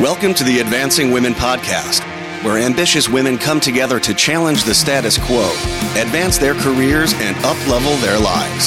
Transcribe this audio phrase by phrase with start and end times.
[0.00, 2.00] Welcome to the Advancing Women Podcast,
[2.42, 5.48] where ambitious women come together to challenge the status quo,
[5.94, 8.66] advance their careers, and uplevel their lives.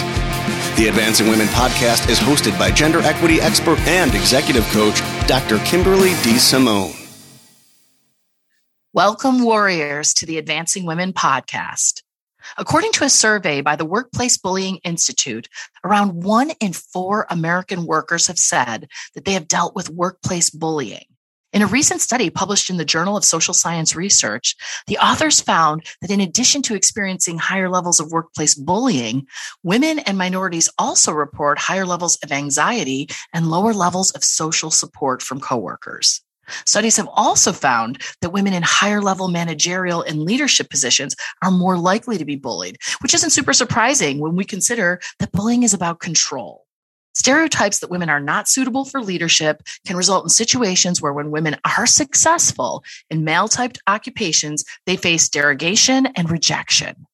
[0.78, 5.58] The Advancing Women Podcast is hosted by gender equity expert and executive coach, Dr.
[5.66, 6.38] Kimberly D.
[6.38, 6.94] Simone.
[8.94, 12.04] Welcome, warriors, to the Advancing Women Podcast.
[12.58, 15.50] According to a survey by the Workplace Bullying Institute,
[15.84, 21.04] around one in four American workers have said that they have dealt with workplace bullying.
[21.54, 24.54] In a recent study published in the Journal of Social Science Research,
[24.86, 29.26] the authors found that in addition to experiencing higher levels of workplace bullying,
[29.64, 35.22] women and minorities also report higher levels of anxiety and lower levels of social support
[35.22, 36.22] from coworkers.
[36.66, 41.78] Studies have also found that women in higher level managerial and leadership positions are more
[41.78, 46.02] likely to be bullied, which isn't super surprising when we consider that bullying is about
[46.02, 46.67] control.
[47.18, 51.56] Stereotypes that women are not suitable for leadership can result in situations where when women
[51.66, 57.08] are successful in male typed occupations, they face derogation and rejection.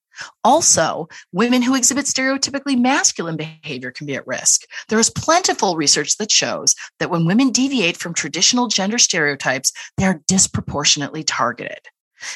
[0.44, 4.64] Also, women who exhibit stereotypically masculine behavior can be at risk.
[4.90, 10.04] There is plentiful research that shows that when women deviate from traditional gender stereotypes, they
[10.04, 11.80] are disproportionately targeted.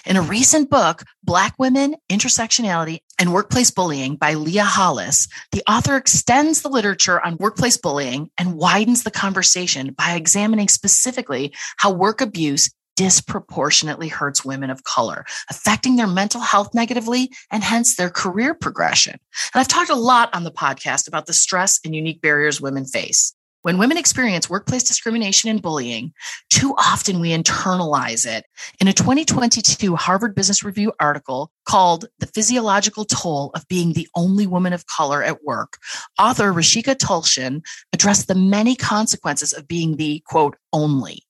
[0.05, 5.95] In a recent book, Black Women, Intersectionality, and Workplace Bullying by Leah Hollis, the author
[5.95, 12.21] extends the literature on workplace bullying and widens the conversation by examining specifically how work
[12.21, 18.53] abuse disproportionately hurts women of color, affecting their mental health negatively and hence their career
[18.53, 19.13] progression.
[19.53, 22.85] And I've talked a lot on the podcast about the stress and unique barriers women
[22.85, 23.33] face.
[23.67, 26.13] When women experience workplace discrimination and bullying,
[26.49, 28.45] too often we internalize it.
[28.79, 34.47] In a 2022 Harvard Business Review article called The Physiological Toll of Being the Only
[34.47, 35.79] Woman of Color at Work,
[36.17, 41.23] author Ruchika Tulshyan addressed the many consequences of being the quote, only.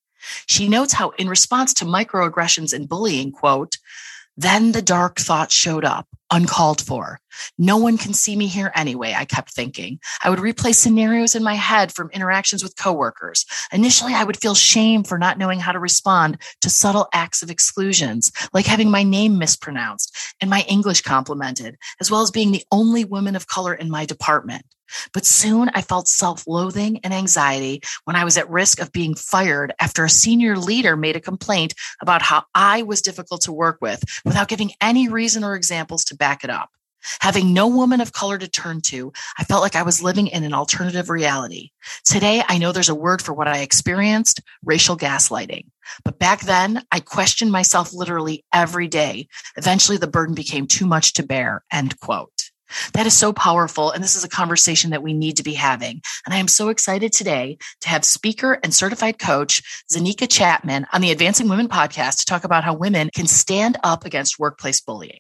[0.46, 3.78] She notes how, in response to microaggressions and bullying, quote,
[4.38, 7.20] then the dark thought showed up, uncalled for.
[7.58, 10.00] No one can see me here anyway, I kept thinking.
[10.24, 13.46] I would replay scenarios in my head from interactions with coworkers.
[13.72, 17.50] Initially, I would feel shame for not knowing how to respond to subtle acts of
[17.50, 22.64] exclusions, like having my name mispronounced and my English complimented, as well as being the
[22.72, 24.64] only woman of color in my department.
[25.14, 29.16] But soon I felt self loathing and anxiety when I was at risk of being
[29.16, 33.78] fired after a senior leader made a complaint about how I was difficult to work
[33.82, 36.70] with without giving any reason or examples to back it up.
[37.20, 40.44] Having no woman of color to turn to, I felt like I was living in
[40.44, 41.70] an alternative reality.
[42.04, 45.68] Today, I know there's a word for what I experienced racial gaslighting.
[46.04, 49.28] But back then, I questioned myself literally every day.
[49.56, 51.64] Eventually, the burden became too much to bear.
[51.72, 52.52] End quote.
[52.94, 53.92] That is so powerful.
[53.92, 56.02] And this is a conversation that we need to be having.
[56.26, 61.02] And I am so excited today to have speaker and certified coach Zenika Chapman on
[61.02, 65.20] the Advancing Women podcast to talk about how women can stand up against workplace bullying.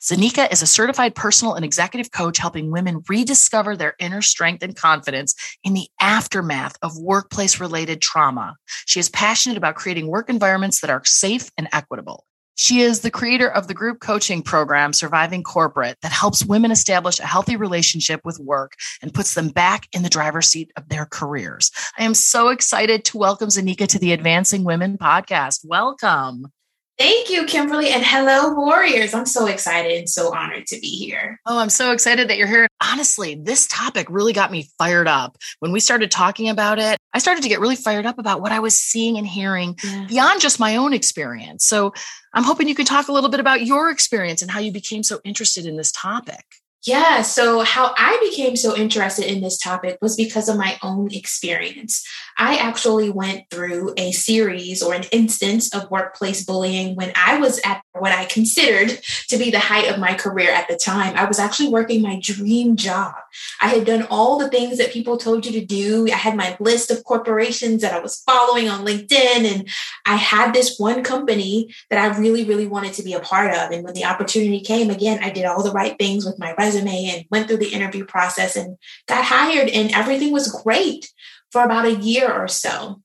[0.00, 4.76] Zenika is a certified personal and executive coach helping women rediscover their inner strength and
[4.76, 8.56] confidence in the aftermath of workplace related trauma.
[8.86, 12.26] She is passionate about creating work environments that are safe and equitable.
[12.60, 17.20] She is the creator of the group coaching program, Surviving Corporate, that helps women establish
[17.20, 21.06] a healthy relationship with work and puts them back in the driver's seat of their
[21.06, 21.70] careers.
[21.96, 25.64] I am so excited to welcome Zenika to the Advancing Women podcast.
[25.64, 26.52] Welcome.
[26.98, 29.14] Thank you, Kimberly, and hello, warriors.
[29.14, 31.40] I'm so excited and so honored to be here.
[31.46, 32.66] Oh, I'm so excited that you're here.
[32.82, 35.36] Honestly, this topic really got me fired up.
[35.60, 38.50] When we started talking about it, I started to get really fired up about what
[38.50, 40.06] I was seeing and hearing yeah.
[40.08, 41.64] beyond just my own experience.
[41.64, 41.94] So
[42.34, 45.04] I'm hoping you can talk a little bit about your experience and how you became
[45.04, 46.44] so interested in this topic.
[46.86, 51.12] Yeah, so how I became so interested in this topic was because of my own
[51.12, 52.06] experience.
[52.38, 57.60] I actually went through a series or an instance of workplace bullying when I was
[57.64, 61.16] at what I considered to be the height of my career at the time.
[61.16, 63.14] I was actually working my dream job.
[63.60, 66.06] I had done all the things that people told you to do.
[66.06, 69.68] I had my list of corporations that I was following on LinkedIn, and
[70.06, 73.72] I had this one company that I really, really wanted to be a part of.
[73.72, 76.67] And when the opportunity came, again, I did all the right things with my resume
[76.74, 78.76] and went through the interview process and
[79.06, 81.10] got hired, and everything was great
[81.50, 83.00] for about a year or so.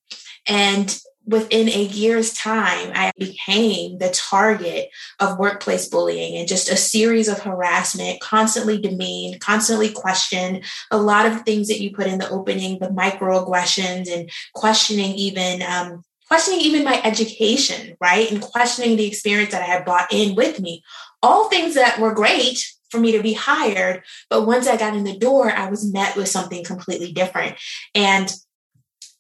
[0.48, 4.90] And within a year's time, I became the target
[5.20, 10.64] of workplace bullying and just a series of harassment, constantly demeaned, constantly questioned.
[10.92, 15.62] A lot of things that you put in the opening, the microaggressions and questioning even.
[15.62, 18.32] Um, questioning even my education, right?
[18.32, 20.82] And questioning the experience that I had brought in with me.
[21.22, 24.04] All things that were great for me to be hired.
[24.30, 27.58] But once I got in the door, I was met with something completely different.
[27.94, 28.32] And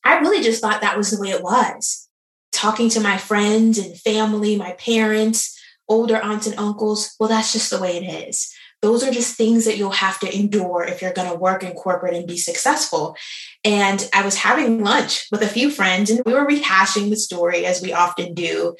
[0.05, 2.07] I really just thought that was the way it was.
[2.53, 5.59] talking to my friends and family, my parents,
[5.89, 8.53] older aunts and uncles, well, that's just the way it is.
[8.81, 11.73] Those are just things that you'll have to endure if you're going to work in
[11.73, 13.17] corporate and be successful.
[13.63, 17.65] And I was having lunch with a few friends and we were rehashing the story
[17.65, 18.75] as we often do.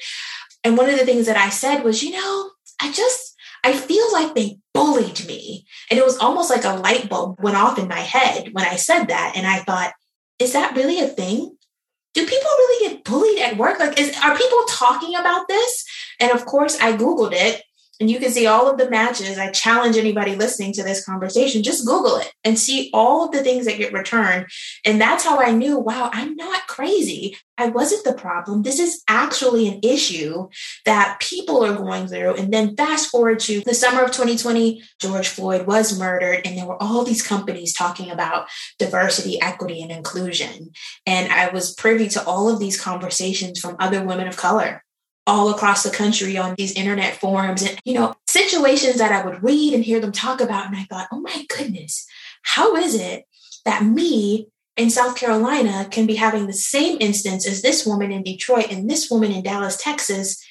[0.62, 2.50] And one of the things that I said was, you know,
[2.80, 3.33] I just,
[3.64, 5.64] I feel like they bullied me.
[5.90, 8.76] And it was almost like a light bulb went off in my head when I
[8.76, 9.32] said that.
[9.34, 9.92] And I thought,
[10.38, 11.56] is that really a thing?
[12.12, 13.78] Do people really get bullied at work?
[13.78, 15.84] Like, is, are people talking about this?
[16.20, 17.62] And of course, I Googled it
[18.00, 19.38] and you can see all of the matches.
[19.38, 23.42] I challenge anybody listening to this conversation, just Google it and see all of the
[23.42, 24.46] things that get returned.
[24.84, 27.36] And that's how I knew, wow, I'm not crazy.
[27.56, 28.62] I wasn't the problem.
[28.62, 30.48] This is actually an issue
[30.84, 32.34] that people are going through.
[32.34, 36.66] And then fast forward to the summer of 2020, George Floyd was murdered, and there
[36.66, 38.48] were all these companies talking about
[38.78, 40.70] diversity, equity, and inclusion.
[41.06, 44.83] And I was privy to all of these conversations from other women of color
[45.26, 49.42] all across the country on these internet forums and, you know, situations that I would
[49.42, 50.66] read and hear them talk about.
[50.66, 52.06] And I thought, oh my goodness,
[52.42, 53.24] how is it
[53.64, 58.22] that me in South Carolina can be having the same instance as this woman in
[58.22, 60.42] Detroit and this woman in Dallas, Texas,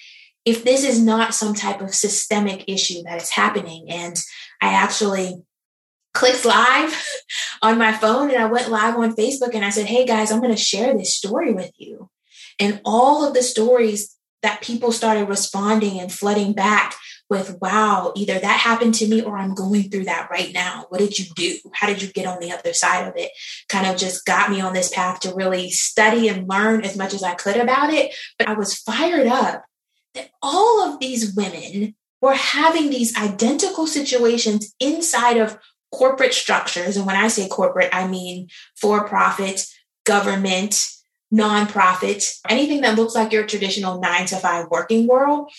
[0.46, 3.86] if this is not some type of systemic issue that is happening?
[3.90, 4.18] And
[4.62, 5.36] I actually
[6.14, 7.06] clicked live
[7.62, 10.40] on my phone and I went live on Facebook and I said, hey guys, I'm
[10.40, 12.10] going to share this story with you.
[12.60, 16.96] And all of the stories that people started responding and flooding back
[17.30, 20.86] with, wow, either that happened to me or I'm going through that right now.
[20.90, 21.56] What did you do?
[21.74, 23.32] How did you get on the other side of it?
[23.70, 27.14] Kind of just got me on this path to really study and learn as much
[27.14, 28.14] as I could about it.
[28.38, 29.64] But I was fired up
[30.14, 35.58] that all of these women were having these identical situations inside of
[35.92, 36.98] corporate structures.
[36.98, 39.66] And when I say corporate, I mean for profit,
[40.06, 40.88] government,
[41.34, 45.52] nonprofit, anything that looks like your traditional nine to five working world,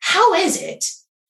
[0.00, 0.84] how is it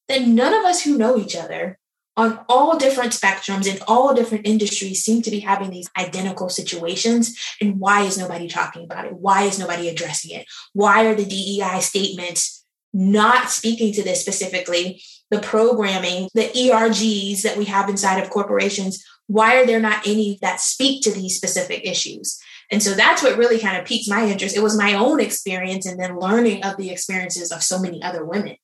[0.08, 1.78] that none of us who know each other
[2.16, 7.38] on all different spectrums in all different industries seem to be having these identical situations?
[7.60, 9.12] And why is nobody talking about it?
[9.12, 10.46] Why is nobody addressing it?
[10.72, 15.02] Why are the DEI statements not speaking to this specifically?
[15.30, 20.38] The programming, the ERGs that we have inside of corporations, why are there not any
[20.42, 22.40] that speak to these specific issues?
[22.70, 24.56] And so that's what really kind of piqued my interest.
[24.56, 28.24] It was my own experience and then learning of the experiences of so many other
[28.24, 28.56] women.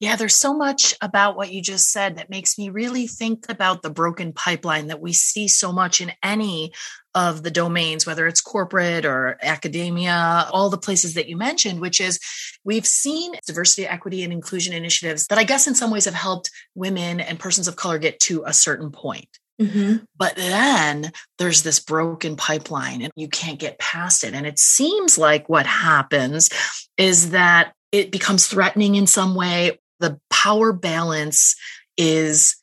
[0.00, 3.82] Yeah, there's so much about what you just said that makes me really think about
[3.82, 6.72] the broken pipeline that we see so much in any
[7.14, 12.00] of the domains, whether it's corporate or academia, all the places that you mentioned, which
[12.00, 12.18] is
[12.64, 16.50] we've seen diversity, equity, and inclusion initiatives that I guess in some ways have helped
[16.74, 19.38] women and persons of color get to a certain point.
[19.60, 20.04] Mm-hmm.
[20.16, 24.34] But then there's this broken pipeline and you can't get past it.
[24.34, 26.50] And it seems like what happens
[26.96, 29.78] is that it becomes threatening in some way.
[30.00, 31.54] The power balance
[31.96, 32.56] is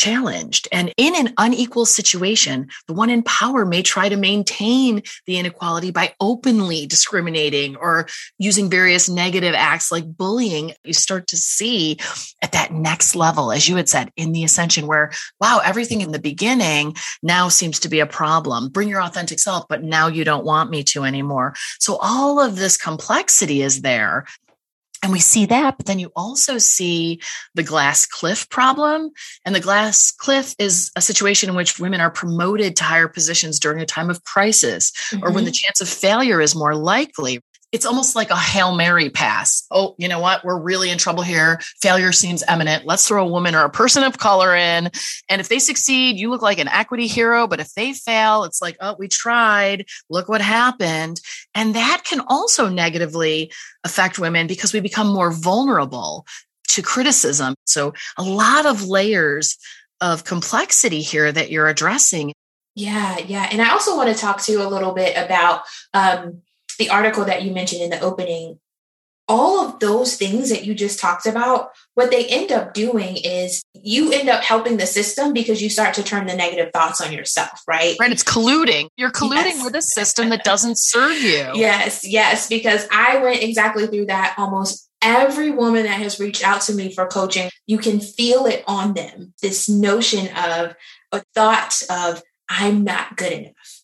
[0.00, 0.66] challenged.
[0.72, 5.90] And in an unequal situation, the one in power may try to maintain the inequality
[5.90, 8.08] by openly discriminating or
[8.38, 10.72] using various negative acts like bullying.
[10.84, 11.98] You start to see
[12.40, 16.12] at that next level, as you had said, in the ascension, where, wow, everything in
[16.12, 18.70] the beginning now seems to be a problem.
[18.70, 21.54] Bring your authentic self, but now you don't want me to anymore.
[21.78, 24.24] So all of this complexity is there
[25.02, 27.20] and we see that, but then you also see
[27.54, 29.10] the glass cliff problem.
[29.46, 33.58] And the glass cliff is a situation in which women are promoted to higher positions
[33.58, 35.24] during a time of crisis mm-hmm.
[35.24, 35.66] or when the mm-hmm.
[35.66, 37.40] chance of failure is more likely
[37.72, 39.64] it's almost like a Hail Mary pass.
[39.70, 40.44] Oh, you know what?
[40.44, 41.60] We're really in trouble here.
[41.80, 42.84] Failure seems imminent.
[42.84, 44.90] Let's throw a woman or a person of color in.
[45.28, 47.46] And if they succeed, you look like an equity hero.
[47.46, 49.86] But if they fail, it's like, oh, we tried.
[50.08, 51.20] Look what happened.
[51.54, 53.52] And that can also negatively
[53.84, 56.26] affect women because we become more vulnerable
[56.68, 57.54] to criticism.
[57.64, 59.56] So a lot of layers
[60.00, 62.32] of complexity here that you're addressing.
[62.74, 63.48] Yeah, yeah.
[63.50, 65.62] And I also want to talk to you a little bit about
[65.92, 66.42] um,
[66.80, 68.58] the article that you mentioned in the opening,
[69.28, 73.62] all of those things that you just talked about, what they end up doing is
[73.74, 77.12] you end up helping the system because you start to turn the negative thoughts on
[77.12, 77.94] yourself, right?
[78.00, 78.10] Right.
[78.10, 78.88] It's colluding.
[78.96, 79.64] You're colluding yes.
[79.64, 81.52] with a system that doesn't serve you.
[81.54, 82.48] Yes, yes.
[82.48, 86.92] Because I went exactly through that almost every woman that has reached out to me
[86.92, 89.32] for coaching, you can feel it on them.
[89.40, 90.74] This notion of
[91.12, 93.79] a thought of, I'm not good enough.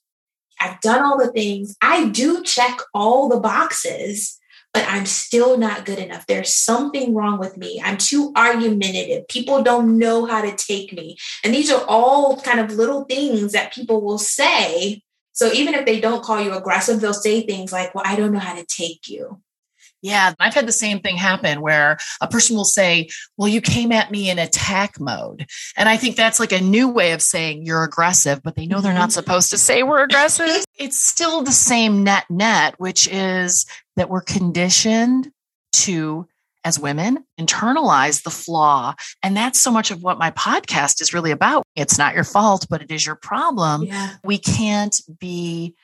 [0.60, 1.76] I've done all the things.
[1.82, 4.38] I do check all the boxes,
[4.72, 6.26] but I'm still not good enough.
[6.26, 7.80] There's something wrong with me.
[7.84, 9.28] I'm too argumentative.
[9.28, 11.16] People don't know how to take me.
[11.42, 15.02] And these are all kind of little things that people will say
[15.36, 18.32] So even if they don't call you aggressive, they'll say things like, Well, I don't
[18.32, 19.42] know how to take you.
[20.02, 23.92] Yeah, I've had the same thing happen where a person will say, Well, you came
[23.92, 25.46] at me in attack mode.
[25.76, 28.80] And I think that's like a new way of saying you're aggressive, but they know
[28.80, 29.10] they're not mm-hmm.
[29.10, 30.64] supposed to say we're aggressive.
[30.78, 35.30] it's still the same net net, which is that we're conditioned
[35.72, 36.26] to
[36.66, 38.92] as women internalize the flaw.
[39.22, 41.62] And that's so much of what my podcast is really about.
[41.76, 43.84] It's not your fault, but it is your problem.
[43.84, 44.14] Yeah.
[44.24, 45.76] We can't be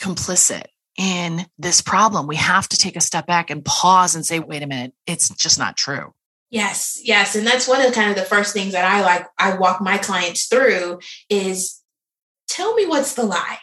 [0.00, 2.26] complicit in this problem.
[2.26, 5.28] We have to take a step back and pause and say, wait a minute, it's
[5.30, 6.14] just not true.
[6.50, 7.34] Yes, yes.
[7.34, 9.80] And that's one of the kind of the first things that I like, I walk
[9.80, 11.82] my clients through is
[12.48, 13.58] tell me what's the lie.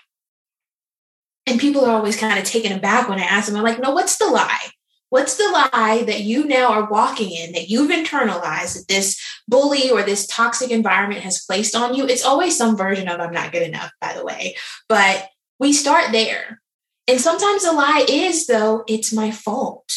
[1.46, 3.92] And people are always kind of taken aback when I ask them, I'm like, no,
[3.92, 4.70] what's the lie?
[5.10, 9.92] What's the lie that you now are walking in that you've internalized that this bully
[9.92, 12.08] or this toxic environment has placed on you?
[12.08, 14.56] It's always some version of I'm not good enough, by the way.
[14.90, 16.62] But we start there
[17.08, 19.92] and sometimes the lie is, though, it's my fault.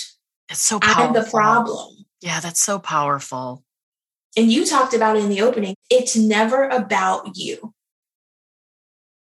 [0.49, 1.05] It's so powerful.
[1.05, 2.07] I'm the problem.
[2.21, 3.63] Yeah, that's so powerful.
[4.37, 7.73] And you talked about in the opening, it's never about you.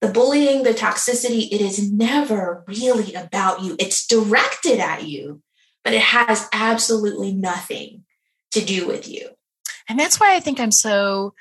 [0.00, 3.76] The bullying, the toxicity, it is never really about you.
[3.78, 5.42] It's directed at you,
[5.82, 8.04] but it has absolutely nothing
[8.52, 9.28] to do with you.
[9.88, 11.34] And that's why I think I'm so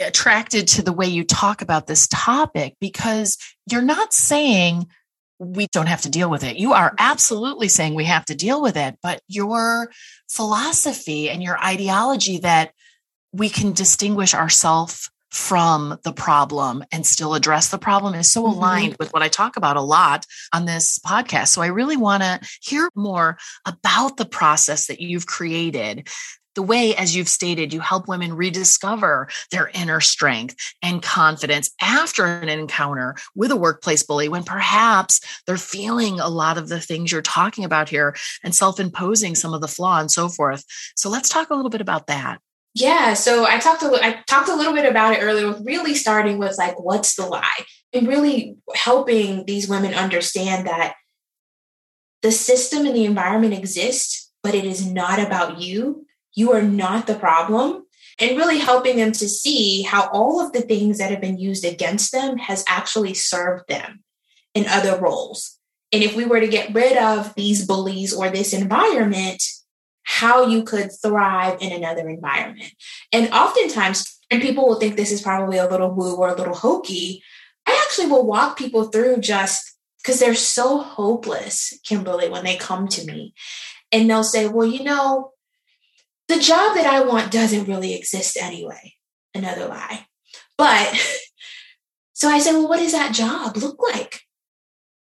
[0.00, 3.38] attracted to the way you talk about this topic because
[3.70, 4.88] you're not saying
[5.38, 6.56] we don't have to deal with it.
[6.56, 9.90] You are absolutely saying we have to deal with it, but your
[10.28, 12.72] philosophy and your ideology that
[13.32, 18.56] we can distinguish ourselves from the problem and still address the problem is so mm-hmm.
[18.56, 18.96] aligned mm-hmm.
[18.98, 21.48] with what I talk about a lot on this podcast.
[21.48, 26.08] So I really want to hear more about the process that you've created
[26.56, 32.24] the way, as you've stated, you help women rediscover their inner strength and confidence after
[32.24, 37.12] an encounter with a workplace bully when perhaps they're feeling a lot of the things
[37.12, 40.64] you're talking about here and self imposing some of the flaw and so forth.
[40.96, 42.40] So let's talk a little bit about that.
[42.74, 46.38] Yeah, so I talked a, I talked a little bit about it earlier, really starting
[46.38, 50.94] with like what's the lie and really helping these women understand that
[52.22, 56.05] the system and the environment exist, but it is not about you
[56.36, 57.86] you are not the problem
[58.20, 61.64] and really helping them to see how all of the things that have been used
[61.64, 64.04] against them has actually served them
[64.54, 65.58] in other roles.
[65.92, 69.42] And if we were to get rid of these bullies or this environment,
[70.04, 72.72] how you could thrive in another environment.
[73.12, 76.54] And oftentimes, and people will think this is probably a little woo or a little
[76.54, 77.22] hokey.
[77.66, 82.88] I actually will walk people through just because they're so hopeless, Kimberly, when they come
[82.88, 83.34] to me.
[83.92, 85.32] And they'll say, Well, you know,
[86.28, 88.94] the job that I want doesn't really exist anyway.
[89.34, 90.06] Another lie.
[90.58, 90.94] But
[92.12, 94.22] so I said, well, what does that job look like?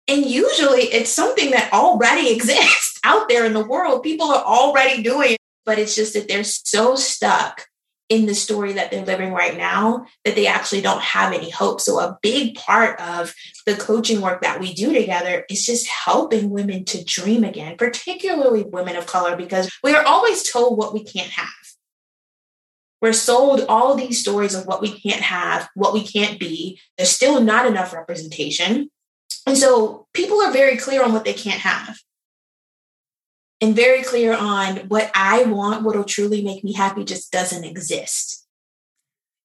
[0.06, 4.02] And usually it's something that already exists out there in the world.
[4.02, 7.66] People are already doing it, but it's just that they're so stuck
[8.08, 11.80] in the story that they're living right now that they actually don't have any hope.
[11.80, 13.34] So, a big part of
[13.66, 18.62] the coaching work that we do together is just helping women to dream again, particularly
[18.62, 21.48] women of color, because we are always told what we can't have.
[23.00, 26.80] We're sold all these stories of what we can't have, what we can't be.
[26.96, 28.90] There's still not enough representation.
[29.46, 31.96] And so people are very clear on what they can't have
[33.60, 38.46] and very clear on what I want, what'll truly make me happy just doesn't exist.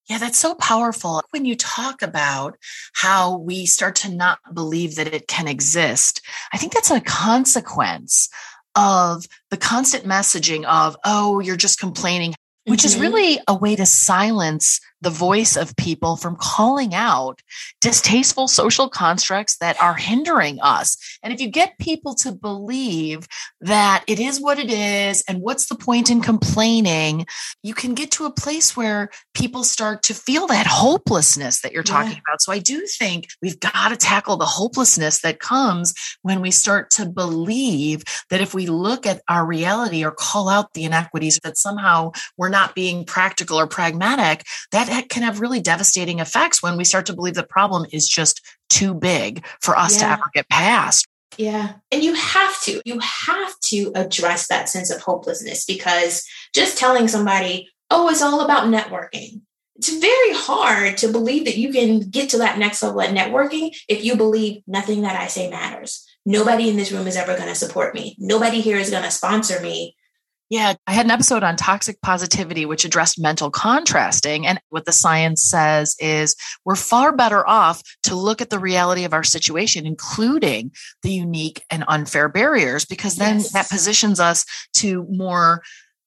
[0.10, 1.22] Yeah, that's so powerful.
[1.30, 2.58] When you talk about
[2.94, 8.30] how we start to not believe that it can exist, I think that's a consequence
[8.76, 12.88] of the constant messaging of, oh, you're just complaining, which mm-hmm.
[12.88, 17.42] is really a way to silence the voice of people from calling out
[17.82, 20.98] distasteful social constructs that are hindering us.
[21.22, 23.28] And if you get people to believe
[23.62, 27.26] that it is what it is and what's the point in complaining,
[27.62, 31.84] you can get to a place where people start to feel that hopelessness that you're
[31.84, 32.22] talking yeah.
[32.28, 32.42] about.
[32.42, 36.90] So I do think we've got to tackle the hopelessness that comes when we start
[36.92, 41.58] to believe that if we look at our reality or call out the inequities, that
[41.58, 46.78] somehow we're not being practical or pragmatic, that that can have really devastating effects when
[46.78, 50.08] we start to believe the problem is just too big for us yeah.
[50.08, 51.08] to ever get past.
[51.38, 51.74] Yeah.
[51.92, 56.24] And you have to, you have to address that sense of hopelessness because
[56.54, 59.42] just telling somebody, oh, it's all about networking.
[59.76, 63.76] It's very hard to believe that you can get to that next level at networking
[63.90, 66.08] if you believe nothing that I say matters.
[66.24, 68.16] Nobody in this room is ever going to support me.
[68.20, 69.96] Nobody here is going to sponsor me
[70.54, 74.46] Yeah, I had an episode on toxic positivity, which addressed mental contrasting.
[74.46, 79.04] And what the science says is we're far better off to look at the reality
[79.04, 83.52] of our situation, including the unique and unfair barriers, because then yes.
[83.54, 84.46] that positions us
[84.76, 85.64] to more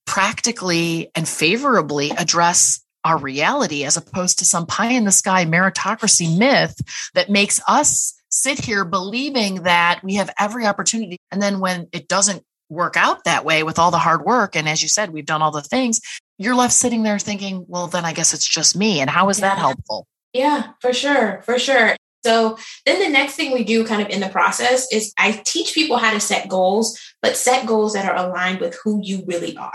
[0.07, 6.39] practically and favorably address our reality as opposed to some pie in the sky meritocracy
[6.39, 6.77] myth
[7.15, 11.19] that makes us sit here believing that we have every opportunity.
[11.33, 14.57] And then when it doesn't work out that way with all the hard work.
[14.57, 16.01] And as you said, we've done all the things.
[16.39, 19.01] You're left sitting there thinking, well, then I guess it's just me.
[19.01, 19.49] And how is yeah.
[19.49, 20.07] that helpful?
[20.33, 21.43] Yeah, for sure.
[21.43, 21.97] For sure.
[22.25, 25.75] So then the next thing we do kind of in the process is I teach
[25.75, 29.57] people how to set goals, but set goals that are aligned with who you really
[29.57, 29.71] are.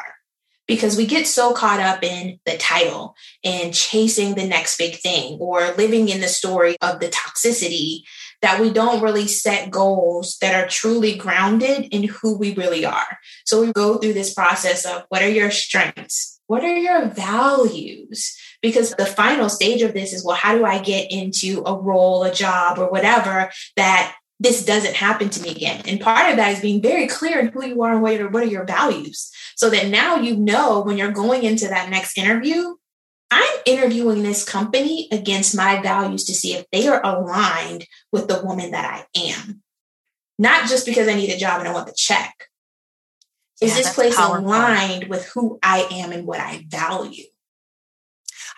[0.67, 5.37] Because we get so caught up in the title and chasing the next big thing
[5.39, 8.01] or living in the story of the toxicity
[8.41, 13.17] that we don't really set goals that are truly grounded in who we really are.
[13.45, 16.39] So we go through this process of what are your strengths?
[16.47, 18.35] What are your values?
[18.61, 22.23] Because the final stage of this is, well, how do I get into a role,
[22.23, 25.83] a job, or whatever that this doesn't happen to me again.
[25.85, 28.27] And part of that is being very clear in who you are and what are,
[28.27, 29.31] what are your values.
[29.55, 32.73] So that now you know when you're going into that next interview,
[33.31, 38.43] I'm interviewing this company against my values to see if they are aligned with the
[38.43, 39.63] woman that I am.
[40.37, 42.49] Not just because I need a job and I want the check.
[43.61, 44.47] Is yeah, this place powerful.
[44.47, 47.23] aligned with who I am and what I value?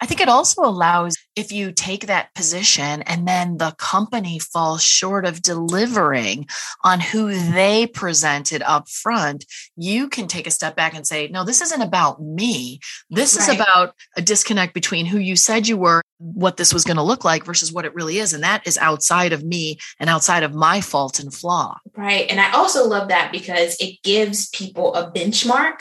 [0.04, 4.84] I think it also allows if you take that position and then the company falls
[4.84, 6.46] short of delivering
[6.84, 9.46] on who they presented up front,
[9.78, 12.82] you can take a step back and say, no, this isn't about me.
[13.10, 13.48] This right.
[13.48, 17.02] is about a disconnect between who you said you were, what this was going to
[17.02, 18.34] look like versus what it really is.
[18.34, 21.78] And that is outside of me and outside of my fault and flaw.
[21.96, 22.30] Right.
[22.30, 25.80] And I also love that because it gives people a benchmark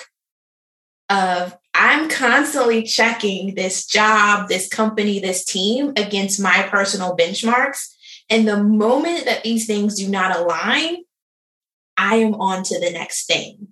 [1.10, 7.94] of I'm constantly checking this job, this company, this team against my personal benchmarks.
[8.28, 10.98] And the moment that these things do not align,
[11.96, 13.68] I am on to the next thing.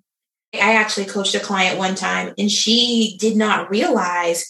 [0.54, 4.46] I actually coached a client one time and she did not realize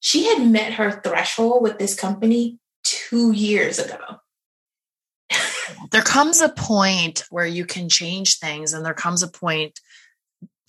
[0.00, 4.20] she had met her threshold with this company two years ago.
[5.90, 9.80] there comes a point where you can change things, and there comes a point,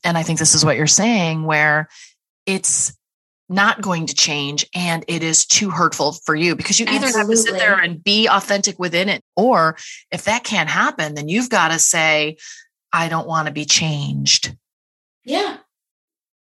[0.03, 1.89] and I think this is what you're saying, where
[2.49, 2.91] it's
[3.47, 7.19] not going to change and it is too hurtful for you because you either Absolutely.
[7.19, 9.75] have to sit there and be authentic within it or
[10.11, 12.37] if that can't happen then you've got to say
[12.93, 14.55] i don't want to be changed.
[15.23, 15.57] Yeah.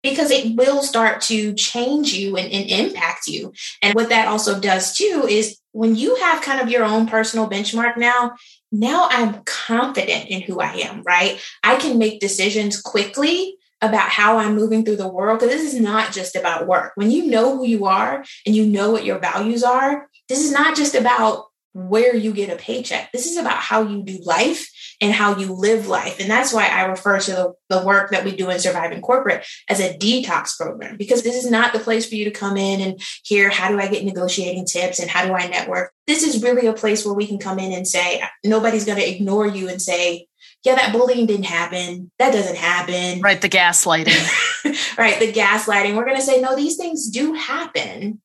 [0.02, 3.54] Because it will start to change you and, and, impact you.
[3.84, 7.48] And what that also does too is when you have kind of your own personal
[7.48, 8.34] benchmark now
[8.72, 11.40] now i'm confident in who i am right?
[11.64, 15.80] I can make decisions quickly about how I'm moving through the world, because this is
[15.80, 16.92] not just about work.
[16.96, 20.52] When you know who you are and you know what your values are, this is
[20.52, 23.12] not just about where you get a paycheck.
[23.14, 26.20] This is about how you do life and how you live life.
[26.20, 29.46] And that's why I refer to the, the work that we do in Surviving Corporate
[29.70, 32.82] as a detox program, because this is not the place for you to come in
[32.82, 35.94] and hear, how do I get negotiating tips and how do I network?
[36.08, 39.10] This is really a place where we can come in and say, nobody's going to
[39.10, 40.28] ignore you and say,
[40.64, 42.12] yeah, that bullying didn't happen.
[42.20, 43.22] That doesn't happen.
[43.22, 43.42] Right.
[43.42, 44.98] The gaslighting.
[44.98, 45.20] right.
[45.20, 45.96] The gaslighting.
[45.96, 48.22] We're going to say, no, these things do happen.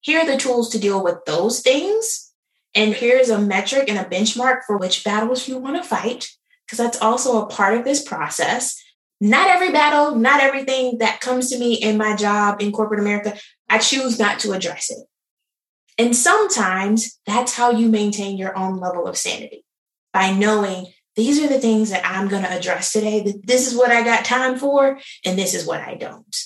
[0.00, 2.32] Here are the tools to deal with those things.
[2.74, 6.28] And here's a metric and a benchmark for which battles you want to fight,
[6.64, 8.80] because that's also a part of this process.
[9.20, 13.36] Not every battle, not everything that comes to me in my job in corporate America,
[13.68, 14.98] I choose not to address it.
[15.98, 19.64] And sometimes that's how you maintain your own level of sanity
[20.12, 23.34] by knowing these are the things that I'm going to address today.
[23.44, 26.36] This is what I got time for, and this is what I don't.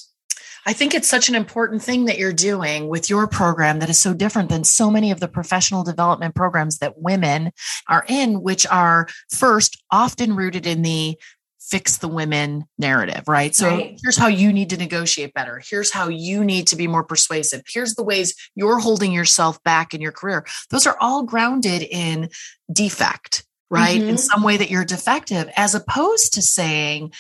[0.69, 4.01] I think it's such an important thing that you're doing with your program that is
[4.01, 7.53] so different than so many of the professional development programs that women
[7.89, 11.17] are in, which are first often rooted in the
[11.61, 13.55] fix the women narrative, right?
[13.55, 13.99] So right.
[14.03, 15.61] here's how you need to negotiate better.
[15.69, 17.63] Here's how you need to be more persuasive.
[17.67, 20.47] Here's the ways you're holding yourself back in your career.
[20.71, 22.29] Those are all grounded in
[22.73, 24.01] defect right?
[24.01, 24.11] Mm-hmm.
[24.11, 27.13] In some way that you're defective, as opposed to saying,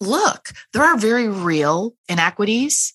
[0.00, 2.94] look, there are very real inequities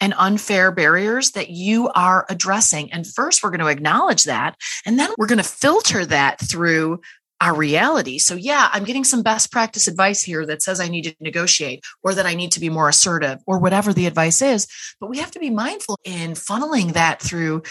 [0.00, 2.92] and unfair barriers that you are addressing.
[2.92, 4.56] And first, we're going to acknowledge that.
[4.84, 7.00] And then we're going to filter that through
[7.40, 8.18] our reality.
[8.18, 11.84] So, yeah, I'm getting some best practice advice here that says I need to negotiate
[12.02, 14.66] or that I need to be more assertive or whatever the advice is.
[15.00, 17.62] But we have to be mindful in funneling that through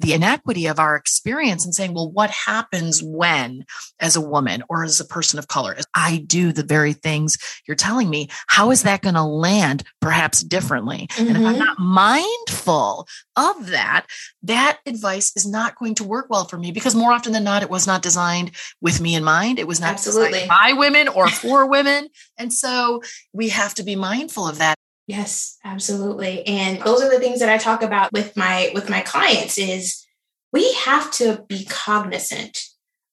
[0.00, 3.64] the inequity of our experience and saying, well, what happens when,
[3.98, 7.74] as a woman or as a person of color, I do the very things you're
[7.74, 8.28] telling me?
[8.46, 11.08] How is that going to land perhaps differently?
[11.10, 11.28] Mm-hmm.
[11.28, 11.64] And if I'm mm-hmm.
[11.64, 14.06] not mindful of that,
[14.42, 17.62] that advice is not going to work well for me because more often than not,
[17.62, 19.58] it was not designed with me in mind.
[19.58, 20.46] It was not Absolutely.
[20.48, 22.08] by women or for women.
[22.36, 24.76] And so we have to be mindful of that.
[25.08, 26.46] Yes, absolutely.
[26.46, 30.06] And those are the things that I talk about with my with my clients is
[30.52, 32.58] we have to be cognizant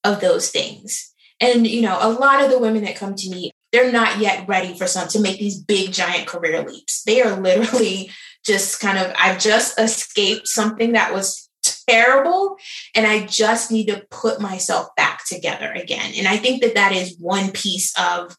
[0.03, 1.13] of those things.
[1.39, 4.45] And you know, a lot of the women that come to me, they're not yet
[4.45, 7.01] ready for some to make these big giant career leaps.
[7.03, 8.11] They are literally
[8.45, 11.49] just kind of I've just escaped something that was
[11.87, 12.57] terrible
[12.93, 16.11] and I just need to put myself back together again.
[16.17, 18.35] And I think that that is one piece of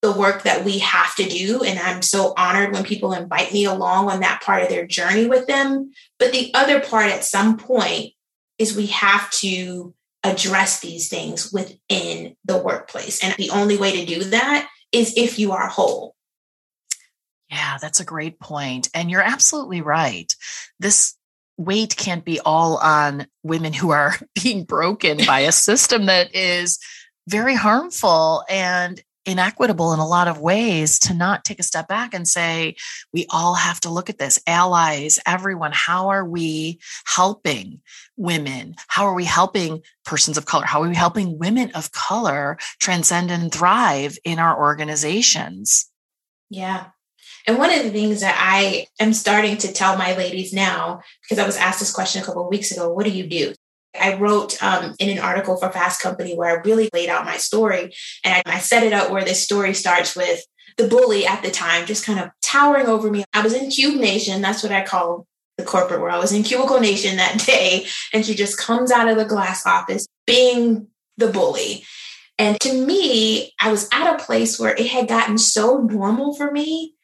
[0.00, 1.62] the work that we have to do.
[1.62, 5.26] And I'm so honored when people invite me along on that part of their journey
[5.26, 5.92] with them.
[6.18, 8.12] But the other part at some point
[8.58, 13.22] is we have to address these things within the workplace.
[13.22, 16.14] And the only way to do that is if you are whole.
[17.50, 18.88] Yeah, that's a great point.
[18.94, 20.32] And you're absolutely right.
[20.78, 21.14] This
[21.56, 26.78] weight can't be all on women who are being broken by a system that is
[27.28, 32.14] very harmful and inequitable in a lot of ways to not take a step back
[32.14, 32.74] and say,
[33.12, 34.40] we all have to look at this.
[34.46, 37.80] Allies, everyone, how are we helping
[38.16, 38.74] women?
[38.88, 40.64] How are we helping persons of color?
[40.64, 45.90] How are we helping women of color transcend and thrive in our organizations?
[46.50, 46.86] Yeah.
[47.46, 51.38] And one of the things that I am starting to tell my ladies now, because
[51.38, 53.54] I was asked this question a couple of weeks ago, what do you do?
[54.00, 57.36] I wrote um, in an article for Fast Company where I really laid out my
[57.36, 57.94] story.
[58.24, 60.44] And I, I set it up where this story starts with
[60.76, 63.24] the bully at the time just kind of towering over me.
[63.34, 64.42] I was in Cube Nation.
[64.42, 66.14] That's what I call the corporate world.
[66.14, 67.86] I was in Cubicle Nation that day.
[68.12, 71.84] And she just comes out of the glass office being the bully.
[72.38, 76.50] And to me, I was at a place where it had gotten so normal for
[76.52, 76.94] me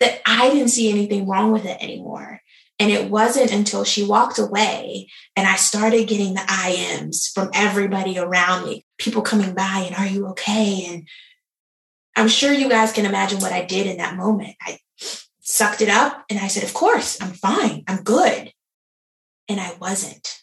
[0.00, 2.42] that I didn't see anything wrong with it anymore.
[2.78, 8.18] And it wasn't until she walked away and I started getting the IMs from everybody
[8.18, 10.86] around me, people coming by and are you okay?
[10.88, 11.08] And
[12.14, 14.56] I'm sure you guys can imagine what I did in that moment.
[14.60, 14.78] I
[15.40, 18.52] sucked it up and I said, Of course, I'm fine, I'm good.
[19.48, 20.42] And I wasn't.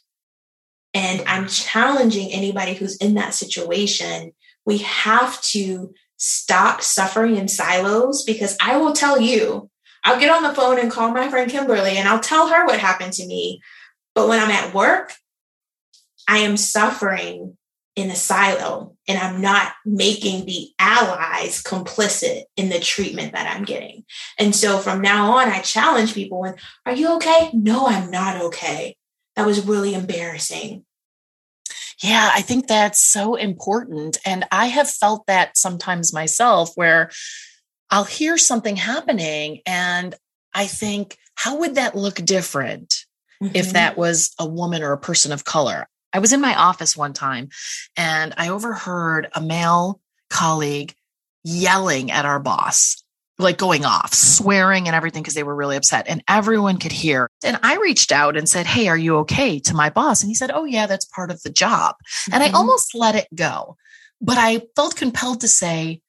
[0.94, 4.32] And I'm challenging anybody who's in that situation.
[4.66, 9.70] We have to stop suffering in silos because I will tell you,
[10.06, 12.80] I'll get on the phone and call my friend Kimberly and I'll tell her what
[12.80, 13.60] happened to me.
[14.14, 15.14] But when I'm at work,
[16.28, 17.58] I am suffering
[17.96, 23.64] in a silo and I'm not making the allies complicit in the treatment that I'm
[23.64, 24.06] getting.
[24.38, 27.50] And so from now on, I challenge people when, are you okay?
[27.54, 28.98] No, I'm not okay.
[29.36, 30.86] That was really embarrassing.
[32.04, 34.18] Yeah, I think that's so important.
[34.26, 37.10] And I have felt that sometimes myself where
[37.90, 40.16] I'll hear something happening and
[40.54, 43.06] I think, how would that look different
[43.42, 43.56] mm-hmm.
[43.56, 45.88] if that was a woman or a person of color?
[46.14, 47.50] I was in my office one time
[47.98, 50.96] and I overheard a male colleague
[51.44, 53.04] yelling at our boss,
[53.38, 57.30] like going off, swearing and everything because they were really upset and everyone could hear.
[57.44, 60.24] And I reached out and said, Hey, are you okay to my boss?
[60.24, 61.96] And he said, Oh, yeah, that's part of the job.
[61.98, 62.34] Mm-hmm.
[62.34, 62.56] And I mm-hmm.
[62.56, 63.76] almost let it go.
[64.22, 66.02] But I felt compelled to say,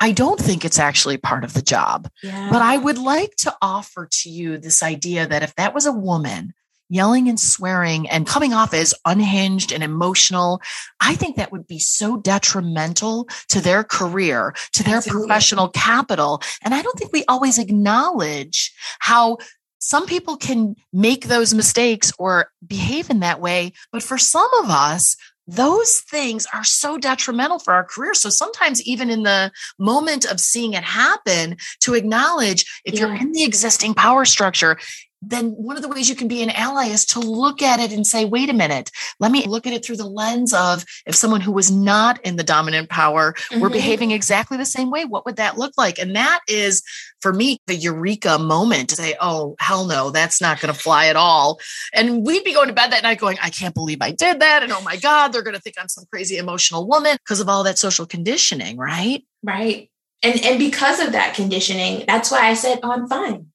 [0.00, 2.10] I don't think it's actually part of the job.
[2.22, 2.48] Yeah.
[2.50, 5.92] But I would like to offer to you this idea that if that was a
[5.92, 6.54] woman
[6.88, 10.60] yelling and swearing and coming off as unhinged and emotional,
[11.00, 15.26] I think that would be so detrimental to their career, to their Absolutely.
[15.26, 16.42] professional capital.
[16.62, 19.38] And I don't think we always acknowledge how
[19.80, 23.72] some people can make those mistakes or behave in that way.
[23.92, 25.16] But for some of us,
[25.48, 28.12] those things are so detrimental for our career.
[28.12, 33.00] So sometimes, even in the moment of seeing it happen, to acknowledge if yeah.
[33.00, 34.78] you're in the existing power structure,
[35.20, 37.92] then one of the ways you can be an ally is to look at it
[37.92, 41.14] and say, wait a minute, let me look at it through the lens of if
[41.14, 43.60] someone who was not in the dominant power mm-hmm.
[43.60, 45.98] were behaving exactly the same way, what would that look like?
[45.98, 46.82] And that is,
[47.20, 51.06] for me, the eureka moment to say, oh, hell no, that's not going to fly
[51.06, 51.58] at all.
[51.92, 54.62] And we'd be going to bed that night going, I can't believe I did that.
[54.62, 57.48] And oh my God, they're going to think I'm some crazy emotional woman because of
[57.48, 59.24] all that social conditioning, right?
[59.42, 59.90] Right.
[60.22, 63.46] And, and because of that conditioning, that's why I said, oh, I'm fine.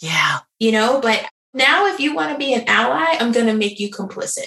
[0.00, 0.40] Yeah.
[0.58, 3.80] You know, but now if you want to be an ally, I'm going to make
[3.80, 4.46] you complicit.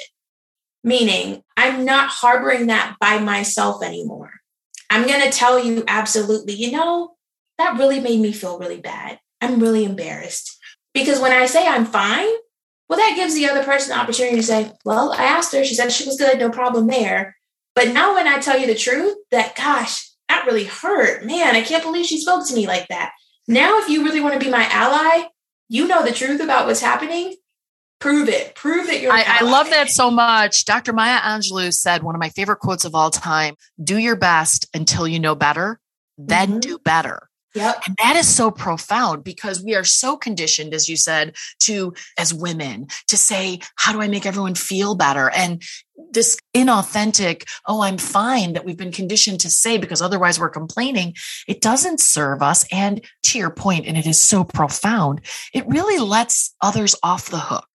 [0.83, 4.31] Meaning, I'm not harboring that by myself anymore.
[4.89, 7.15] I'm going to tell you absolutely, you know,
[7.57, 9.19] that really made me feel really bad.
[9.41, 10.57] I'm really embarrassed.
[10.93, 12.29] Because when I say I'm fine,
[12.87, 15.75] Well, that gives the other person the opportunity to say, Well, I asked her, she
[15.75, 17.35] said she was good, no problem there.
[17.75, 21.23] But now when I tell you the truth, that gosh, that really hurt.
[21.25, 23.11] Man, I can't believe she spoke to me like that.
[23.47, 25.27] Now, if you really want to be my ally,
[25.69, 27.35] you know the truth about what's happening.
[27.99, 28.55] Prove it.
[28.55, 29.11] Prove that you're.
[29.11, 30.65] I, I love that so much.
[30.65, 30.93] Dr.
[30.93, 35.07] Maya Angelou said one of my favorite quotes of all time: "Do your best until
[35.07, 35.79] you know better,
[36.17, 36.59] then mm-hmm.
[36.59, 37.81] do better." Yep.
[37.87, 42.33] And that is so profound because we are so conditioned, as you said, to, as
[42.33, 45.31] women, to say, how do I make everyone feel better?
[45.31, 45.61] And
[46.11, 51.15] this inauthentic, oh, I'm fine that we've been conditioned to say because otherwise we're complaining,
[51.47, 52.65] it doesn't serve us.
[52.71, 55.21] And to your point, and it is so profound,
[55.53, 57.68] it really lets others off the hook.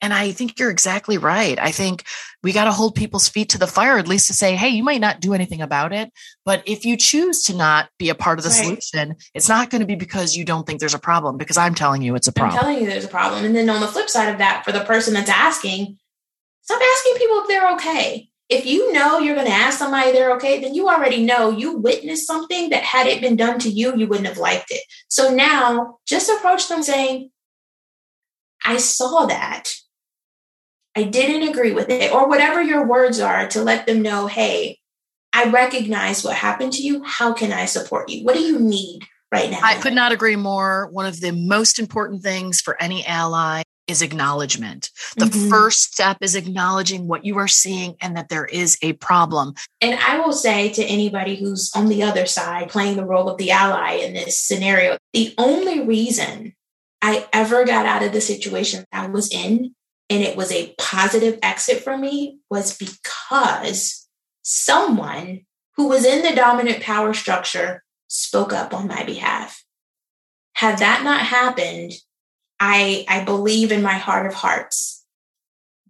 [0.00, 1.58] And I think you're exactly right.
[1.58, 2.04] I think
[2.42, 4.82] we got to hold people's feet to the fire, at least to say, hey, you
[4.82, 6.12] might not do anything about it.
[6.44, 8.82] But if you choose to not be a part of the right.
[8.82, 11.74] solution, it's not going to be because you don't think there's a problem, because I'm
[11.74, 12.58] telling you it's a problem.
[12.58, 13.44] I'm telling you there's a problem.
[13.44, 15.98] And then on the flip side of that, for the person that's asking,
[16.62, 18.28] stop asking people if they're okay.
[18.48, 21.76] If you know you're going to ask somebody they're okay, then you already know you
[21.76, 24.80] witnessed something that had it been done to you, you wouldn't have liked it.
[25.08, 27.30] So now just approach them saying,
[28.68, 29.70] I saw that.
[30.94, 34.78] I didn't agree with it, or whatever your words are to let them know, hey,
[35.32, 37.02] I recognize what happened to you.
[37.02, 38.26] How can I support you?
[38.26, 39.60] What do you need right now?
[39.62, 40.88] I could not agree more.
[40.88, 44.90] One of the most important things for any ally is acknowledgement.
[45.16, 45.48] The mm-hmm.
[45.48, 49.54] first step is acknowledging what you are seeing and that there is a problem.
[49.80, 53.38] And I will say to anybody who's on the other side playing the role of
[53.38, 56.52] the ally in this scenario, the only reason
[57.00, 59.74] I ever got out of the situation I was in
[60.10, 64.08] and it was a positive exit for me was because
[64.42, 65.42] someone
[65.76, 69.62] who was in the dominant power structure spoke up on my behalf.
[70.54, 71.92] Had that not happened,
[72.58, 75.04] I, I believe in my heart of hearts,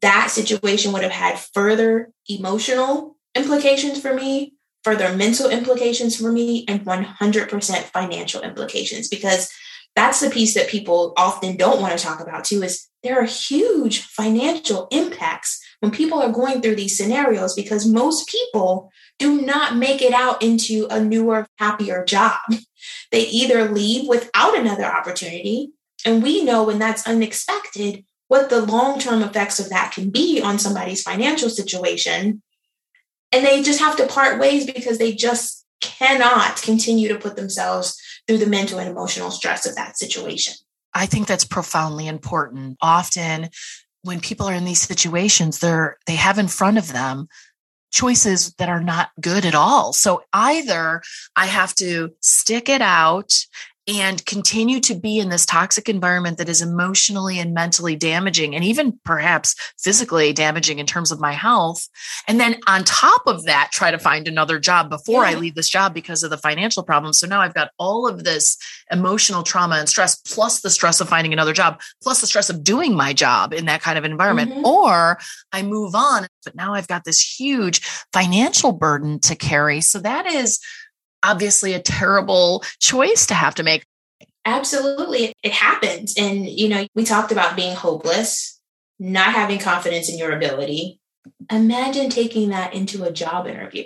[0.02, 6.64] that situation would have had further emotional implications for me, further mental implications for me,
[6.68, 9.50] and 100% financial implications because
[9.98, 13.24] that's the piece that people often don't want to talk about too is there are
[13.24, 19.76] huge financial impacts when people are going through these scenarios because most people do not
[19.76, 22.38] make it out into a newer happier job.
[23.10, 25.72] They either leave without another opportunity
[26.04, 30.58] and we know when that's unexpected what the long-term effects of that can be on
[30.58, 32.42] somebody's financial situation
[33.32, 38.00] and they just have to part ways because they just cannot continue to put themselves
[38.28, 40.54] through the mental and emotional stress of that situation.
[40.94, 42.76] I think that's profoundly important.
[42.80, 43.48] Often
[44.02, 47.28] when people are in these situations, they're they have in front of them
[47.90, 49.92] choices that are not good at all.
[49.92, 51.02] So either
[51.34, 53.32] I have to stick it out
[53.88, 58.62] and continue to be in this toxic environment that is emotionally and mentally damaging and
[58.62, 61.88] even perhaps physically damaging in terms of my health
[62.28, 65.30] and then on top of that try to find another job before yeah.
[65.30, 68.24] i leave this job because of the financial problem so now i've got all of
[68.24, 68.58] this
[68.90, 72.62] emotional trauma and stress plus the stress of finding another job plus the stress of
[72.62, 74.66] doing my job in that kind of environment mm-hmm.
[74.66, 75.18] or
[75.52, 77.80] i move on but now i've got this huge
[78.12, 80.60] financial burden to carry so that is
[81.22, 83.84] obviously a terrible choice to have to make.
[84.44, 85.34] Absolutely.
[85.42, 86.14] It happens.
[86.16, 88.60] And, you know, we talked about being hopeless,
[88.98, 91.00] not having confidence in your ability.
[91.50, 93.84] Imagine taking that into a job interview.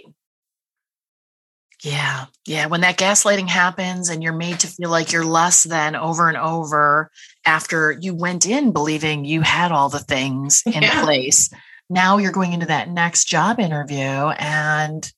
[1.82, 2.26] Yeah.
[2.46, 2.66] Yeah.
[2.66, 6.38] When that gaslighting happens and you're made to feel like you're less than over and
[6.38, 7.10] over
[7.44, 11.02] after you went in believing you had all the things in yeah.
[11.02, 11.50] place,
[11.90, 15.12] now you're going into that next job interview and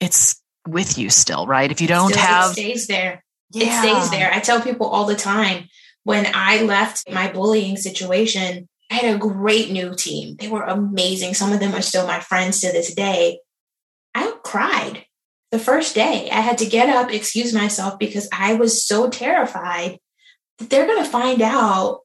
[0.00, 1.70] it's with you still, right?
[1.70, 3.24] If you don't still, have it stays there.
[3.50, 3.66] Yeah.
[3.66, 4.32] It stays there.
[4.32, 5.68] I tell people all the time
[6.04, 10.36] when I left my bullying situation, I had a great new team.
[10.36, 11.34] They were amazing.
[11.34, 13.40] Some of them are still my friends to this day.
[14.14, 15.06] I cried
[15.50, 16.28] the first day.
[16.30, 19.98] I had to get up, excuse myself because I was so terrified
[20.58, 22.00] that they're going to find out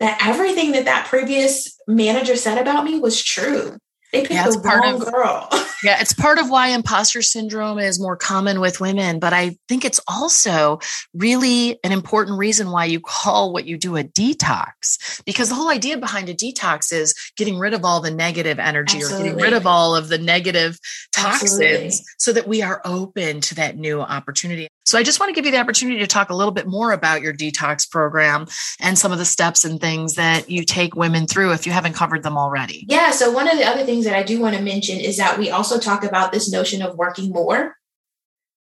[0.00, 3.76] that everything that that previous manager said about me was true.
[4.12, 5.48] They picked yeah, the wrong of, girl.
[5.84, 9.84] yeah, it's part of why imposter syndrome is more common with women, but I think
[9.84, 10.80] it's also
[11.14, 15.22] really an important reason why you call what you do a detox.
[15.24, 18.98] Because the whole idea behind a detox is getting rid of all the negative energy
[18.98, 19.28] Absolutely.
[19.28, 20.78] or getting rid of all of the negative
[21.12, 21.90] toxins Absolutely.
[22.18, 24.68] so that we are open to that new opportunity.
[24.84, 26.92] So I just want to give you the opportunity to talk a little bit more
[26.92, 28.46] about your detox program
[28.80, 31.92] and some of the steps and things that you take women through if you haven't
[31.92, 32.86] covered them already.
[32.88, 33.10] Yeah.
[33.10, 35.50] So one of the other things that I do want to mention is that we
[35.50, 37.76] also talk about this notion of working more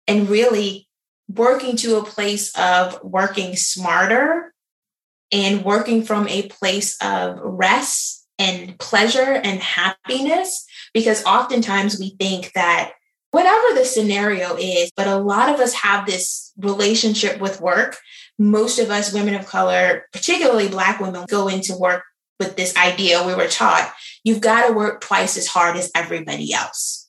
[0.09, 0.88] and really
[1.29, 4.52] working to a place of working smarter
[5.33, 10.66] and working from a place of rest and pleasure and happiness.
[10.94, 12.92] Because oftentimes we think that
[13.31, 17.97] whatever the scenario is, but a lot of us have this relationship with work.
[18.39, 22.05] Most of us, women of color, particularly Black women, go into work
[22.39, 23.93] with this idea we were taught
[24.27, 27.09] you've got to work twice as hard as everybody else.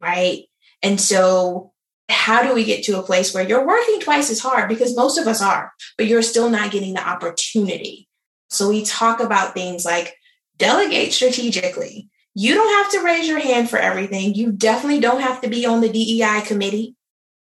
[0.00, 0.46] Right.
[0.82, 1.72] And so,
[2.08, 4.68] how do we get to a place where you're working twice as hard?
[4.68, 8.08] Because most of us are, but you're still not getting the opportunity.
[8.50, 10.16] So, we talk about things like
[10.56, 12.08] delegate strategically.
[12.34, 14.34] You don't have to raise your hand for everything.
[14.34, 16.94] You definitely don't have to be on the DEI committee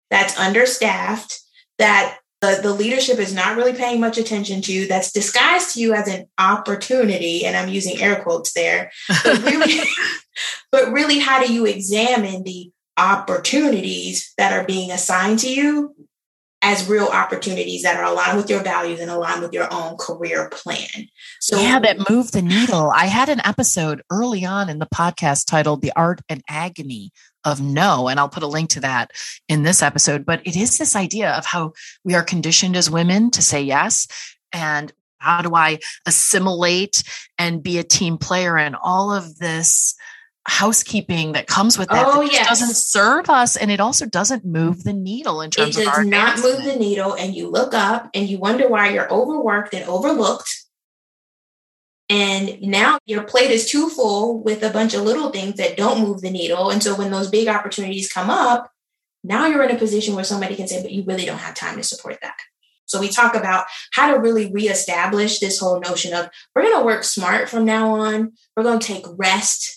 [0.10, 1.40] that's understaffed,
[1.78, 5.94] that the, the leadership is not really paying much attention to, that's disguised to you
[5.94, 7.46] as an opportunity.
[7.46, 8.92] And I'm using air quotes there.
[9.24, 9.80] But really,
[10.72, 15.96] but really how do you examine the opportunities that are being assigned to you
[16.62, 20.50] as real opportunities that are aligned with your values and aligned with your own career
[20.50, 21.08] plan.
[21.40, 22.90] So yeah, that move the needle.
[22.90, 27.12] I had an episode early on in the podcast titled The Art and Agony
[27.46, 29.12] of No, and I'll put a link to that
[29.48, 30.26] in this episode.
[30.26, 34.08] But it is this idea of how we are conditioned as women to say yes.
[34.52, 37.04] And how do I assimilate
[37.38, 39.96] and be a team player and all of this
[40.48, 42.48] housekeeping that comes with that, oh, that yes.
[42.48, 46.02] doesn't serve us and it also doesn't move the needle in terms it of our
[46.02, 49.12] It does not move the needle and you look up and you wonder why you're
[49.12, 50.50] overworked and overlooked.
[52.10, 56.02] And now your plate is too full with a bunch of little things that don't
[56.02, 58.72] move the needle and so when those big opportunities come up
[59.24, 61.76] now you're in a position where somebody can say but you really don't have time
[61.76, 62.38] to support that.
[62.86, 66.86] So we talk about how to really reestablish this whole notion of we're going to
[66.86, 68.32] work smart from now on.
[68.56, 69.77] We're going to take rest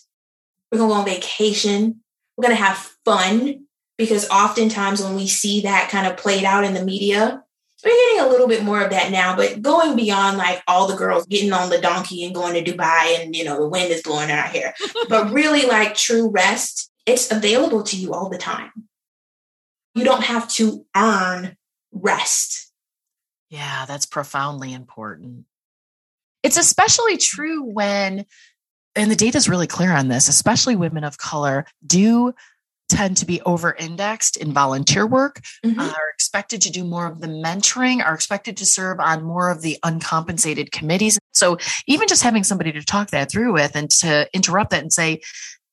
[0.70, 2.00] we're going to go on vacation.
[2.36, 3.66] We're going to have fun
[3.98, 7.42] because oftentimes when we see that kind of played out in the media,
[7.84, 10.96] we're getting a little bit more of that now, but going beyond like all the
[10.96, 14.02] girls getting on the donkey and going to Dubai and, you know, the wind is
[14.02, 14.74] blowing in our hair,
[15.08, 18.70] but really like true rest, it's available to you all the time.
[19.94, 21.56] You don't have to earn
[21.92, 22.72] rest.
[23.48, 25.46] Yeah, that's profoundly important.
[26.42, 28.24] It's especially true when
[28.96, 32.34] and the data is really clear on this, especially women of color do
[32.88, 35.78] tend to be over indexed in volunteer work, mm-hmm.
[35.78, 39.50] uh, are expected to do more of the mentoring, are expected to serve on more
[39.50, 41.18] of the uncompensated committees.
[41.32, 44.92] So even just having somebody to talk that through with and to interrupt that and
[44.92, 45.20] say,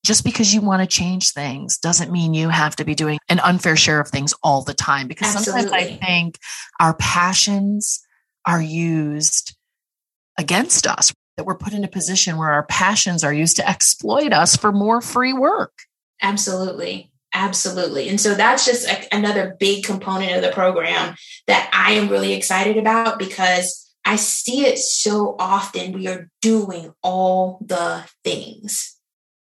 [0.05, 3.39] just because you want to change things doesn't mean you have to be doing an
[3.39, 5.07] unfair share of things all the time.
[5.07, 5.63] Because Absolutely.
[5.63, 6.37] sometimes I think
[6.79, 8.05] our passions
[8.45, 9.57] are used
[10.37, 14.33] against us that we're put in a position where our passions are used to exploit
[14.33, 15.71] us for more free work.
[16.21, 17.11] Absolutely.
[17.33, 18.09] Absolutely.
[18.09, 22.33] And so that's just a, another big component of the program that I am really
[22.33, 25.91] excited about because I see it so often.
[25.91, 28.95] We are doing all the things.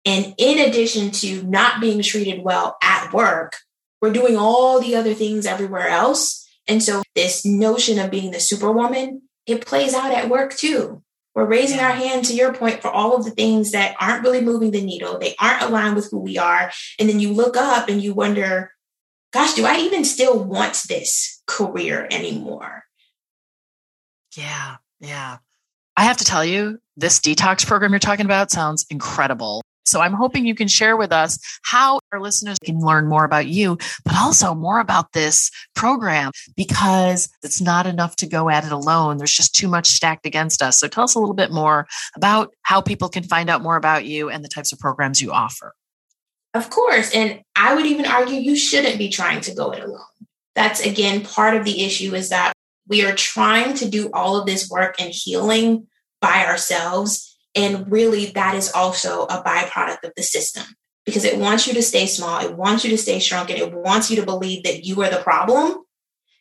[0.05, 3.57] And in addition to not being treated well at work,
[4.01, 6.49] we're doing all the other things everywhere else.
[6.67, 11.03] And so this notion of being the superwoman, it plays out at work too.
[11.35, 14.41] We're raising our hand to your point for all of the things that aren't really
[14.41, 15.17] moving the needle.
[15.17, 16.71] They aren't aligned with who we are.
[16.99, 18.71] And then you look up and you wonder,
[19.31, 22.83] gosh, do I even still want this career anymore?
[24.37, 25.37] Yeah, yeah.
[25.97, 29.63] I have to tell you, this detox program you're talking about sounds incredible.
[29.85, 33.47] So I'm hoping you can share with us how our listeners can learn more about
[33.47, 38.71] you, but also more about this program because it's not enough to go at it
[38.71, 39.17] alone.
[39.17, 40.79] There's just too much stacked against us.
[40.79, 44.05] So tell us a little bit more about how people can find out more about
[44.05, 45.73] you and the types of programs you offer.
[46.53, 47.13] Of course.
[47.13, 49.99] And I would even argue you shouldn't be trying to go it alone.
[50.55, 52.53] That's again part of the issue is that
[52.87, 55.87] we are trying to do all of this work and healing
[56.21, 60.63] by ourselves and really, that is also a byproduct of the system
[61.05, 64.09] because it wants you to stay small, it wants you to stay shrunken, it wants
[64.09, 65.77] you to believe that you are the problem.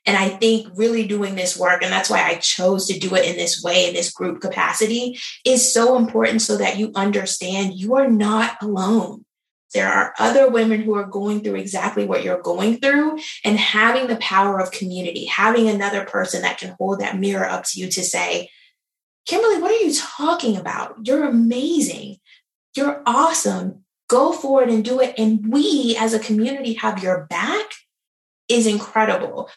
[0.05, 3.25] And I think really doing this work, and that's why I chose to do it
[3.25, 7.95] in this way, in this group capacity, is so important so that you understand you
[7.95, 9.25] are not alone.
[9.75, 14.09] There are other women who are going through exactly what you're going through, and having
[14.09, 17.89] the power of community, having another person that can hold that mirror up to you
[17.91, 18.51] to say,
[19.27, 20.97] Kimberly, what are you talking about?
[21.05, 22.19] You're amazing.
[22.77, 23.85] You're awesome.
[24.09, 25.15] Go for it and do it.
[25.17, 27.67] And we as a community have your back
[28.49, 29.49] is incredible.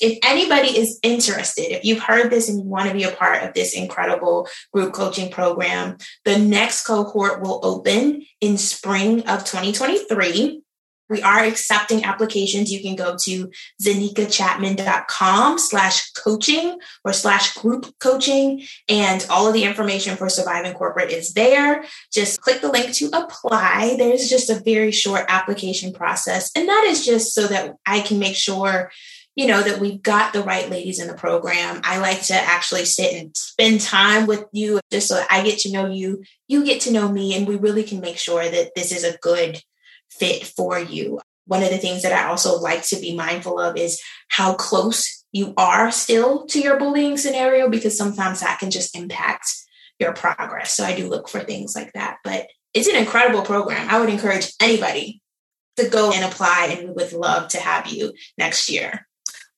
[0.00, 3.42] If anybody is interested, if you've heard this and you want to be a part
[3.42, 10.62] of this incredible group coaching program, the next cohort will open in spring of 2023.
[11.10, 12.72] We are accepting applications.
[12.72, 13.50] You can go to
[13.82, 18.62] zanikachapman.com slash coaching or slash group coaching.
[18.88, 21.84] And all of the information for Surviving Corporate is there.
[22.12, 23.96] Just click the link to apply.
[23.98, 26.50] There's just a very short application process.
[26.56, 28.90] And that is just so that I can make sure
[29.36, 32.84] you know that we've got the right ladies in the program i like to actually
[32.84, 36.80] sit and spend time with you just so i get to know you you get
[36.80, 39.60] to know me and we really can make sure that this is a good
[40.10, 41.20] fit for you.
[41.46, 45.24] One of the things that i also like to be mindful of is how close
[45.32, 49.48] you are still to your bullying scenario because sometimes that can just impact
[49.98, 50.72] your progress.
[50.72, 52.18] So i do look for things like that.
[52.24, 53.88] But it's an incredible program.
[53.88, 55.22] I would encourage anybody
[55.76, 59.06] to go and apply and we would love to have you next year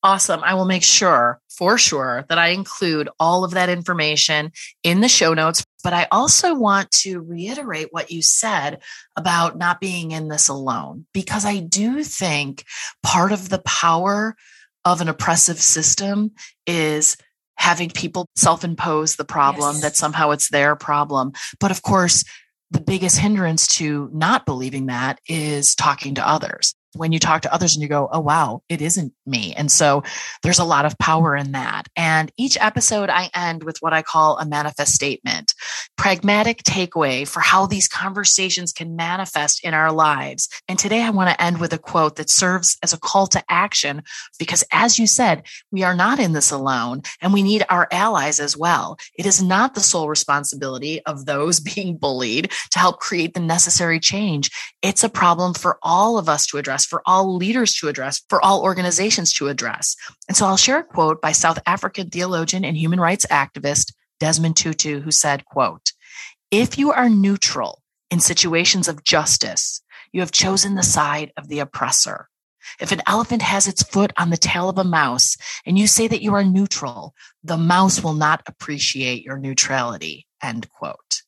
[0.05, 0.41] Awesome.
[0.43, 4.51] I will make sure for sure that I include all of that information
[4.83, 5.65] in the show notes.
[5.85, 8.81] But I also want to reiterate what you said
[9.17, 12.65] about not being in this alone, because I do think
[13.03, 14.37] part of the power
[14.85, 16.33] of an oppressive system
[16.67, 17.17] is
[17.57, 19.83] having people self impose the problem yes.
[19.83, 21.33] that somehow it's their problem.
[21.61, 22.25] But of course,
[22.73, 27.53] the biggest hindrance to not believing that is talking to others when you talk to
[27.53, 29.55] others and you go, oh, wow, it isn't me.
[29.55, 30.03] And so
[30.43, 31.89] there's a lot of power in that.
[31.97, 35.55] And each episode I end with what I call a manifest statement,
[35.97, 40.49] pragmatic takeaway for how these conversations can manifest in our lives.
[40.69, 43.43] And today I want to end with a quote that serves as a call to
[43.49, 44.03] action
[44.39, 48.41] because as you said, we are not in this alone and we need our allies
[48.41, 48.99] as well.
[49.17, 54.01] It is not the sole responsibility of those being bullied to help create the necessary
[54.01, 54.51] change.
[54.83, 58.23] It's a problem for all of us to address address, for all leaders to address,
[58.29, 59.97] for all organizations to address.
[60.29, 64.57] And so I'll share a quote by South African theologian and human rights activist Desmond
[64.57, 65.93] Tutu, who said, quote,
[66.51, 71.61] if you are neutral in situations of justice, you have chosen the side of the
[71.61, 72.29] oppressor.
[72.79, 76.09] If an elephant has its foot on the tail of a mouse and you say
[76.09, 80.27] that you are neutral, the mouse will not appreciate your neutrality.
[80.41, 81.23] End quote.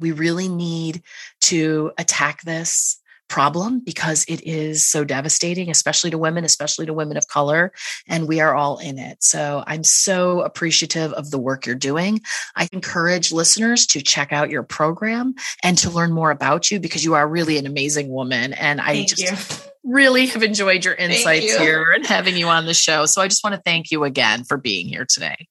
[0.00, 1.02] We really need
[1.42, 7.16] to attack this problem because it is so devastating, especially to women, especially to women
[7.16, 7.72] of color.
[8.06, 9.22] And we are all in it.
[9.22, 12.20] So I'm so appreciative of the work you're doing.
[12.56, 17.04] I encourage listeners to check out your program and to learn more about you because
[17.04, 18.52] you are really an amazing woman.
[18.52, 19.64] And I thank just.
[19.64, 19.70] You.
[19.86, 21.58] Really have enjoyed your insights you.
[21.58, 23.04] here and having you on the show.
[23.04, 25.46] So I just want to thank you again for being here today.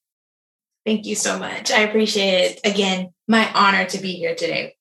[0.87, 1.69] Thank you so much.
[1.69, 2.59] I appreciate it.
[2.65, 4.75] Again, my honor to be here today.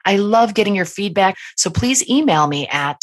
[0.05, 3.03] I love getting your feedback, so please email me at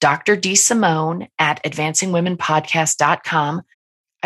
[0.00, 0.36] Dr.
[0.36, 0.54] D.
[0.54, 3.62] Simone at advancingwomenpodcast.com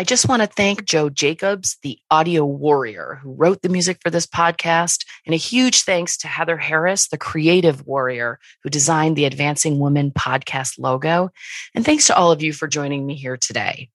[0.01, 4.09] I just want to thank Joe Jacobs, the audio warrior who wrote the music for
[4.09, 5.05] this podcast.
[5.27, 10.09] And a huge thanks to Heather Harris, the creative warrior who designed the Advancing Women
[10.09, 11.29] podcast logo.
[11.75, 13.89] And thanks to all of you for joining me here today.